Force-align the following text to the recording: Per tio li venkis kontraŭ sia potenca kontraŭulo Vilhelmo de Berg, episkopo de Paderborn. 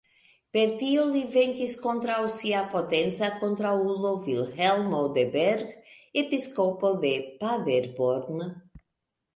Per 0.55 0.61
tio 0.77 1.01
li 1.09 1.19
venkis 1.33 1.75
kontraŭ 1.81 2.15
sia 2.37 2.63
potenca 2.71 3.29
kontraŭulo 3.43 4.15
Vilhelmo 4.25 5.03
de 5.19 5.27
Berg, 5.37 5.77
episkopo 6.25 6.95
de 7.07 7.15
Paderborn. 7.45 8.45